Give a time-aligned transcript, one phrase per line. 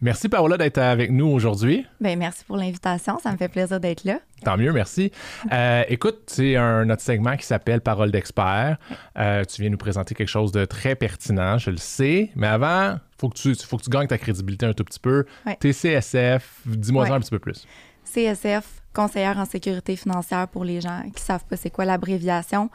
[0.00, 1.86] Merci, Paola, d'être avec nous aujourd'hui.
[2.00, 3.18] Bien, merci pour l'invitation.
[3.20, 4.18] Ça me fait plaisir d'être là.
[4.44, 5.10] Tant mieux, merci.
[5.50, 8.76] Euh, écoute, c'est un notre segment qui s'appelle Parole d'expert.
[9.18, 12.30] Euh, tu viens nous présenter quelque chose de très pertinent, je le sais.
[12.36, 15.24] Mais avant, faut que tu faut que tu gagnes ta crédibilité un tout petit peu.
[15.46, 15.56] Ouais.
[15.56, 17.10] TCSF, dis-moi Ouais.
[17.10, 17.66] un petit peu plus.
[18.14, 22.70] CSF, conseillère en sécurité financière pour les gens qui savent pas c'est quoi l'abréviation.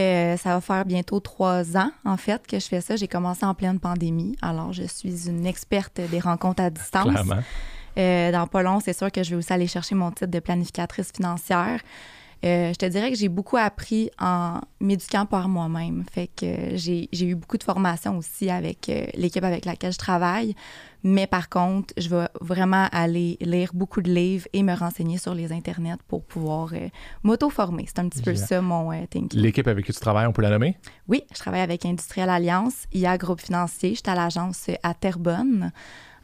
[0.00, 2.96] Euh, ça va faire bientôt trois ans, en fait, que je fais ça.
[2.96, 4.36] J'ai commencé en pleine pandémie.
[4.40, 7.10] Alors, je suis une experte des rencontres à distance.
[7.10, 7.42] Clairement.
[7.98, 10.40] Euh, dans pas long, c'est sûr que je vais aussi aller chercher mon titre de
[10.40, 11.80] planificatrice financière.
[12.44, 16.04] Euh, je te dirais que j'ai beaucoup appris en m'éduquant par moi-même.
[16.10, 20.54] Fait que j'ai eu beaucoup de formation aussi avec euh, l'équipe avec laquelle je travaille.
[21.04, 25.34] Mais par contre, je vais vraiment aller lire beaucoup de livres et me renseigner sur
[25.34, 26.88] les internets pour pouvoir euh,
[27.22, 27.84] m'auto-former.
[27.86, 29.40] C'est un petit peu ça mon euh, thinking.
[29.40, 30.76] L'équipe avec qui tu travailles, on peut la nommer?
[31.08, 33.90] Oui, je travaille avec Industriel Alliance, IA Groupe Financier.
[33.90, 35.72] Je suis à l'agence à Terrebonne.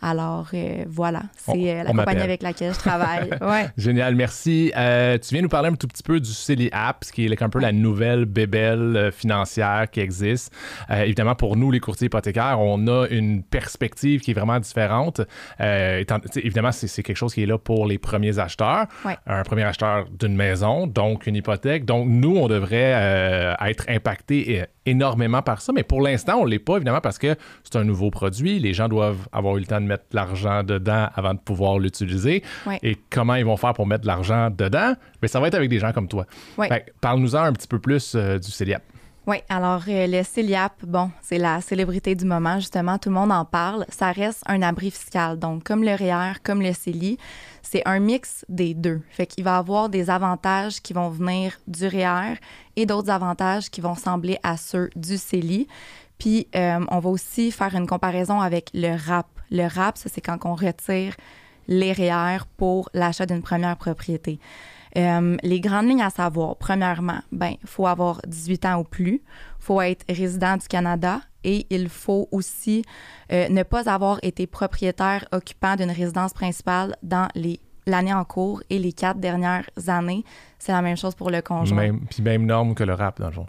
[0.01, 3.31] Alors, euh, voilà, c'est euh, la compagnie avec laquelle je travaille.
[3.41, 3.69] Ouais.
[3.77, 4.73] Génial, merci.
[4.77, 7.49] Euh, tu viens nous parler un tout petit peu du CELI Apps, qui est un
[7.49, 10.53] peu la nouvelle bébelle financière qui existe.
[10.91, 15.21] Euh, évidemment, pour nous, les courtiers hypothécaires, on a une perspective qui est vraiment différente.
[15.61, 18.87] Étant- évidemment, c'est quelque chose qui est là pour les premiers acheteurs.
[19.05, 19.17] Ouais.
[19.27, 21.85] Un premier acheteur d'une maison, donc une hypothèque.
[21.85, 25.73] Donc, nous, on devrait être impacté énormément par ça.
[25.73, 28.59] Mais pour l'instant, on ne l'est pas, évidemment, parce que c'est un nouveau produit.
[28.59, 32.43] Les gens doivent avoir eu le temps de mettre l'argent dedans avant de pouvoir l'utiliser.
[32.67, 32.79] Ouais.
[32.83, 34.95] Et comment ils vont faire pour mettre de l'argent dedans?
[35.21, 36.27] Mais ça va être avec des gens comme toi.
[36.57, 36.85] Ouais.
[37.01, 38.83] Parle-nous-en un petit peu plus euh, du CELIAP.
[39.29, 43.31] Oui, alors euh, le CELIAP, bon, c'est la célébrité du moment, justement, tout le monde
[43.31, 43.85] en parle.
[43.91, 45.39] Ça reste un abri fiscal.
[45.39, 47.19] Donc, comme le REER, comme le CELI,
[47.61, 49.03] c'est un mix des deux.
[49.11, 52.37] Fait qu'il va avoir des avantages qui vont venir du REER
[52.77, 55.69] et d'autres avantages qui vont sembler à ceux du CELI.
[56.17, 59.27] Puis, euh, on va aussi faire une comparaison avec le RAP.
[59.51, 61.15] Le RAP, ça, c'est quand on retire
[61.69, 64.41] les REER pour l'achat d'une première propriété.
[64.97, 69.65] Euh, les grandes lignes à savoir, premièrement, ben, faut avoir 18 ans ou plus, il
[69.65, 72.85] faut être résident du Canada et il faut aussi
[73.33, 77.29] euh, ne pas avoir été propriétaire occupant d'une résidence principale dans
[77.87, 80.25] l'année en cours et les quatre dernières années.
[80.59, 81.99] C'est la même chose pour le conjoint.
[82.11, 83.47] Puis même norme que le rap, dans le fond.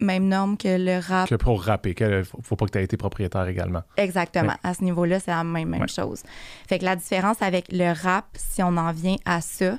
[0.00, 1.28] Même norme que le rap.
[1.28, 3.82] Que pour rapper, qu'il faut, faut pas que tu aies été propriétaire également.
[3.96, 4.54] Exactement.
[4.62, 6.22] À ce niveau-là, c'est la même, chose.
[6.68, 9.78] Fait que la différence avec le rap, si on en vient à ça,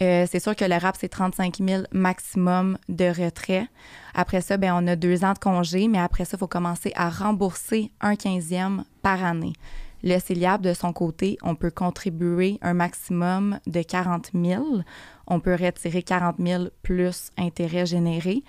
[0.00, 3.66] euh, c'est sûr que le rap, c'est 35 000 maximum de retrait.
[4.14, 6.92] Après ça, ben, on a deux ans de congé, mais après ça, il faut commencer
[6.94, 9.52] à rembourser un quinzième par année.
[10.02, 14.64] Le CELIAP, de son côté, on peut contribuer un maximum de 40 000.
[15.26, 18.42] On peut retirer 40 000 plus intérêts générés.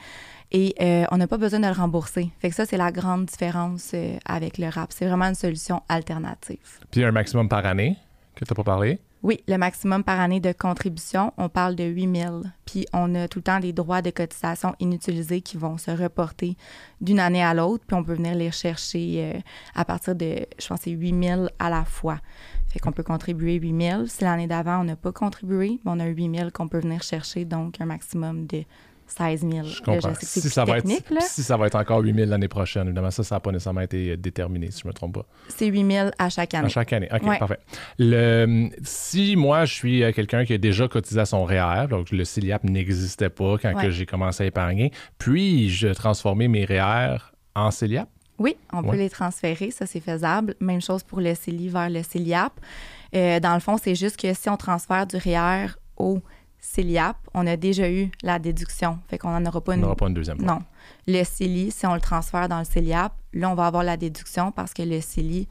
[0.51, 2.31] Et euh, on n'a pas besoin de le rembourser.
[2.39, 4.91] Fait que ça, c'est la grande différence euh, avec le RAP.
[4.91, 6.79] C'est vraiment une solution alternative.
[6.91, 7.97] Puis un maximum par année,
[8.35, 8.99] que tu n'as pas parlé.
[9.21, 12.41] Oui, le maximum par année de contribution, on parle de 8 000.
[12.65, 16.55] Puis on a tout le temps des droits de cotisation inutilisés qui vont se reporter
[17.01, 17.83] d'une année à l'autre.
[17.85, 19.39] Puis on peut venir les chercher euh,
[19.75, 22.19] à partir de, je pense, que c'est 8 000 à la fois.
[22.69, 24.05] Fait qu'on peut contribuer 8 000.
[24.05, 27.03] Si l'année d'avant, on n'a pas contribué, ben, on a 8 000 qu'on peut venir
[27.03, 28.63] chercher, donc un maximum de
[29.09, 29.63] 16 000.
[29.65, 30.13] Je Là, comprends.
[30.21, 31.19] Si ça, va être, là.
[31.21, 34.11] si ça va être encore 8000 l'année prochaine, évidemment, ça, ça n'a pas nécessairement été
[34.11, 35.25] euh, déterminé, si je ne me trompe pas.
[35.49, 36.65] C'est 8 000 à chaque année.
[36.65, 37.09] À chaque année.
[37.13, 37.37] OK, Ouais.
[37.39, 37.59] parfait.
[37.97, 42.11] Le, si moi, je suis euh, quelqu'un qui a déjà cotisé à son REER, donc
[42.11, 43.91] le CELIAP n'existait pas quand Ouais.
[43.91, 47.17] j'ai commencé à épargner, puis-je transformer mes REER
[47.55, 48.07] en CELIAP?
[48.37, 48.91] Oui, on Ouais.
[48.91, 50.55] peut les transférer, ça c'est faisable.
[50.61, 52.53] Même chose pour le CELI vers le CELIAP.
[53.15, 56.19] Euh, dans le fond, c'est juste que si on transfère du REER au
[56.61, 58.99] CELIAP, on a déjà eu la déduction.
[59.07, 59.81] Fait qu'on n'en aura pas On une.
[59.81, 60.45] n'aura pas une deuxième fois.
[60.47, 60.59] Non.
[61.07, 64.51] Le CELI, si on le transfère dans le CELIAP, là, on va avoir la déduction
[64.51, 65.47] parce que le CELI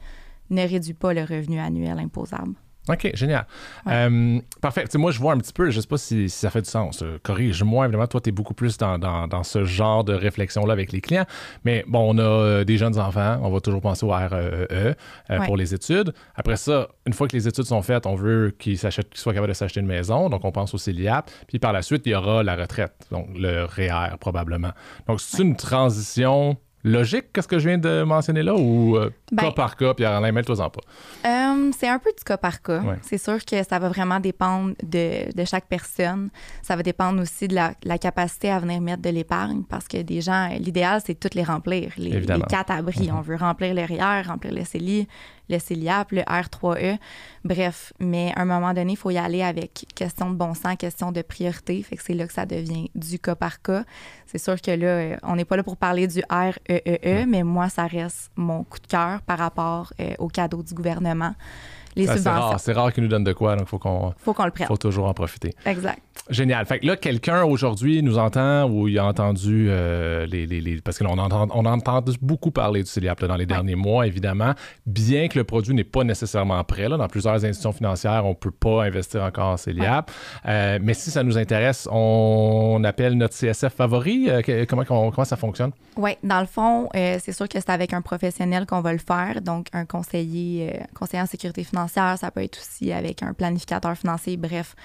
[0.51, 2.53] ne réduit pas le revenu annuel imposable.
[2.89, 3.45] OK, génial.
[3.85, 3.93] Ouais.
[3.93, 4.85] Euh, parfait.
[4.95, 7.03] Moi, je vois un petit peu, je sais pas si, si ça fait du sens.
[7.03, 10.73] Euh, Corrige-moi, évidemment, toi, tu es beaucoup plus dans, dans- dans ce genre de réflexion-là
[10.73, 11.25] avec les clients.
[11.65, 14.93] Mais bon, on a euh, des jeunes enfants, on va toujours penser au REE euh,
[15.29, 15.45] Ouais.
[15.45, 16.13] pour les études.
[16.35, 19.33] Après ça, une fois que les études sont faites, on veut qu'ils s'achètent- qu'ils soient
[19.33, 21.29] capables de s'acheter une maison, donc on pense au CELIAP.
[21.47, 24.71] Puis par la suite, il y aura la retraite, donc le REER probablement.
[25.07, 29.43] Donc, c'est une transition logique, qu'est-ce que je viens de mentionner là, ou euh, Ben-
[29.43, 30.81] cas par cas, puis Alain, mets-toi-en pas.
[31.25, 32.79] Euh, c'est un peu du cas par cas.
[32.79, 32.95] Ouais.
[33.01, 36.29] C'est sûr que ça va vraiment dépendre de, de chaque personne.
[36.61, 40.01] Ça va dépendre aussi de la, la capacité à venir mettre de l'épargne parce que
[40.01, 41.91] des gens, l'idéal, c'est de toutes les remplir.
[41.97, 43.09] Les, quatre abris.
[43.09, 43.17] Mhm.
[43.17, 45.07] On veut remplir le REER, remplir le CELI,
[45.49, 46.97] le CELIAP, le R3E.
[47.43, 50.75] Bref, mais à un moment donné, il faut y aller avec question de bon sens,
[50.77, 51.81] question de priorité.
[51.83, 53.83] Fait que c'est là que ça devient du cas par cas.
[54.25, 57.69] C'est sûr que là, on n'est pas là pour parler du REEE, e, mais moi,
[57.69, 61.33] ça reste mon coup de cœur par rapport euh, aux cadeaux du gouvernement.
[61.99, 62.41] Les Ça, C'est subventions.
[62.49, 64.51] rare, c'est rare qu'ils nous donnent de quoi, donc il faut qu'on faut qu'on le
[64.51, 64.67] prenne.
[64.67, 65.53] faut toujours en profiter.
[65.65, 65.99] Exact.
[66.29, 66.65] Génial.
[66.65, 70.79] Fait que là, quelqu'un aujourd'hui nous entend ou il a entendu euh, les, les- les-
[70.81, 74.05] Parce que là, on entend, on entend beaucoup parler du CELIAP dans les derniers mois,
[74.05, 74.53] évidemment.
[74.85, 76.87] Bien que le produit n'est pas nécessairement prêt.
[76.87, 80.11] Là, dans plusieurs institutions financières, on ne peut pas investir encore en CELIAP.
[80.45, 84.27] Euh, mais si ça nous intéresse, on appelle notre CSF favori.
[84.29, 85.71] Euh, comment, comment ça fonctionne?
[85.97, 89.41] Oui, dans le fond, c'est sûr que c'est avec un professionnel qu'on va le faire,
[89.41, 94.37] donc un conseiller, conseiller en sécurité financière, ça peut être aussi avec un planificateur financier,
[94.37, 94.75] bref,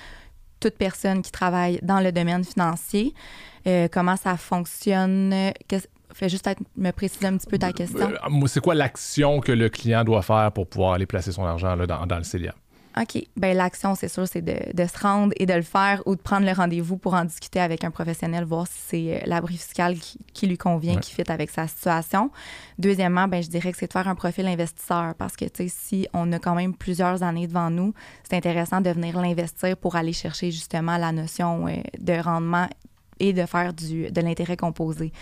[0.61, 3.15] toute personne qui travaille dans le domaine financier.
[3.67, 5.33] Euh, comment ça fonctionne?
[5.33, 5.79] euh,
[6.12, 8.09] Fais juste me préciser un petit peu ta question.
[8.09, 11.75] Euh, c'est quoi l'action que le client doit faire pour pouvoir aller placer son argent
[11.75, 12.55] là, dans, dans le CELIAP?
[13.00, 13.23] OK.
[13.37, 16.20] Ben l'action, c'est sûr, c'est de, de se rendre et de le faire ou de
[16.20, 19.99] prendre le rendez-vous pour en discuter avec un professionnel, voir si c'est euh, l'abri fiscal
[19.99, 21.00] qui, qui lui convient, Ouais.
[21.00, 22.31] qui fit avec sa situation.
[22.79, 25.69] Deuxièmement, ben je dirais que c'est de faire un profil investisseur parce que, tu sais,
[25.69, 27.94] si on a quand même plusieurs années devant nous,
[28.29, 32.69] c'est intéressant de venir l'investir pour aller chercher justement la notion euh, de rendement
[33.19, 35.12] et de faire du, de l'intérêt composé.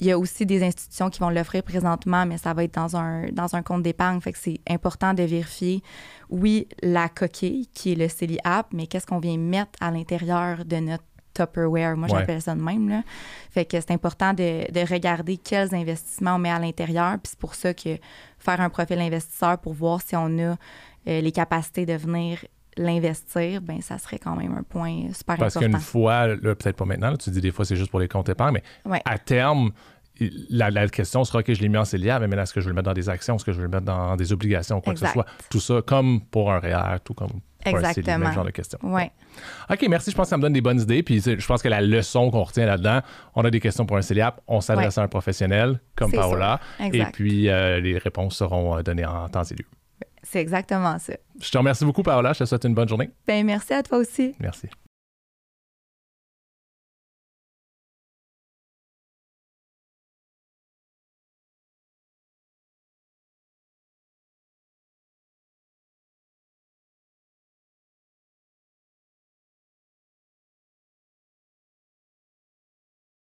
[0.00, 2.96] Il y a aussi des institutions qui vont l'offrir présentement, mais ça va être dans
[2.96, 4.20] un, dans un compte d'épargne.
[4.20, 5.82] Fait que c'est important de vérifier,
[6.30, 10.64] oui, la coquille, qui est le CELI App, mais qu'est-ce qu'on vient mettre à l'intérieur
[10.64, 11.04] de notre
[11.34, 11.96] Tupperware?
[11.96, 12.18] Moi, Ouais.
[12.20, 12.88] j'appelle ça de même.
[12.88, 13.02] Là.
[13.50, 17.12] Fait que c'est important de, de regarder quels investissements on met à l'intérieur.
[17.22, 17.98] Puis c'est pour ça que
[18.38, 20.56] faire un profil investisseur pour voir si on a
[21.08, 22.44] euh, les capacités de venir
[22.76, 25.72] l'investir, ben ça serait quand même un point super Parce important.
[25.72, 28.08] qu'une fois, là, peut-être pas maintenant, là, tu dis des fois c'est juste pour les
[28.08, 29.00] comptes épargne, mais Ouais.
[29.04, 29.70] à terme,
[30.48, 32.66] la, la question sera que je l'ai mis en CELIAP, mais maintenant, est-ce que je
[32.66, 34.80] vais le mettre dans des actions, est-ce que je vais le mettre dans des obligations,
[34.80, 35.26] quoi que ce soit?
[35.50, 38.18] Tout ça, comme pour un REER, tout comme pour un Exactement.
[38.18, 38.78] même genre de questions.
[38.82, 39.10] Ouais.
[39.70, 40.10] OK, merci.
[40.12, 41.02] Je pense que ça me donne des bonnes idées.
[41.02, 43.00] Puis je pense que la leçon qu'on retient là-dedans,
[43.34, 47.04] on a des questions pour un CELIAP, on s'adresse à un professionnel comme Paola, et
[47.12, 49.66] puis euh, les réponses seront euh, données en temps et lieu.
[50.28, 51.14] C'est exactement ça.
[51.40, 52.32] Je te remercie beaucoup, Paola.
[52.32, 53.10] Je te souhaite une bonne journée.
[53.26, 54.34] Ben merci à toi aussi.
[54.40, 54.68] Merci.